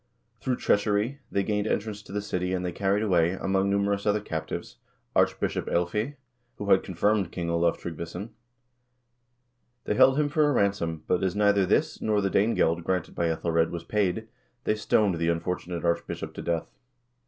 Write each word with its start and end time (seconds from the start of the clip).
Through 0.39 0.55
treachery 0.55 1.19
they 1.31 1.43
gained 1.43 1.67
entrance 1.67 2.01
to 2.01 2.11
the 2.11 2.23
city 2.23 2.55
and 2.55 2.65
they 2.65 2.71
carried 2.71 3.03
away, 3.03 3.33
among 3.33 3.69
numerous 3.69 4.07
other 4.07 4.19
captives, 4.19 4.77
Archbishop 5.15 5.67
iElfeah, 5.67 6.15
who 6.55 6.71
had 6.71 6.81
con 6.83 6.95
firmed 6.95 7.31
King 7.31 7.51
Olav 7.51 7.77
Tryggvason. 7.77 8.31
They 9.83 9.93
held 9.93 10.17
him 10.19 10.27
for 10.27 10.49
a 10.49 10.53
ransom, 10.53 11.03
but 11.05 11.23
as 11.23 11.35
neither 11.35 11.67
this, 11.67 12.01
nor 12.01 12.19
the 12.19 12.31
Danegeld 12.31 12.83
granted 12.83 13.13
by 13.13 13.27
^Ethelred, 13.27 13.69
was 13.69 13.83
paid, 13.83 14.27
they 14.63 14.73
stoned 14.73 15.19
the 15.19 15.29
unfortunate 15.29 15.85
archbishop 15.85 16.33
to 16.33 16.41
death. 16.41 16.71